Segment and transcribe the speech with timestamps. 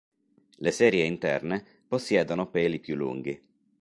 [0.55, 3.39] Le serie interne possiedono peli più lunghi.